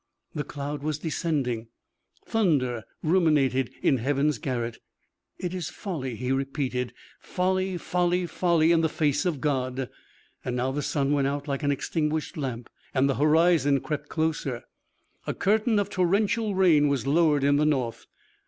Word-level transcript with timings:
The 0.33 0.43
cloud 0.43 0.81
was 0.81 0.97
descending. 0.97 1.67
Thunder 2.25 2.85
ruminated 3.03 3.69
in 3.83 3.97
heaven's 3.97 4.39
garret. 4.39 4.79
"It 5.37 5.53
is 5.53 5.69
folly," 5.69 6.15
he 6.15 6.31
repeated, 6.31 6.91
"folly, 7.19 7.77
folly, 7.77 8.25
folly 8.25 8.71
in 8.71 8.81
the 8.81 8.89
face 8.89 9.27
of 9.27 9.39
God." 9.39 9.91
Now 10.43 10.71
the 10.71 10.81
sun 10.81 11.11
went 11.11 11.27
out 11.27 11.47
like 11.47 11.61
an 11.61 11.69
extinguished 11.71 12.35
lamp, 12.35 12.67
and 12.95 13.07
the 13.07 13.13
horizon 13.17 13.79
crept 13.79 14.09
closer. 14.09 14.63
A 15.27 15.35
curtain 15.35 15.77
of 15.77 15.91
torrential 15.91 16.55
rain 16.55 16.87
was 16.87 17.05
lowered 17.05 17.43
in 17.43 17.57
the 17.57 17.65
north. 17.67 18.07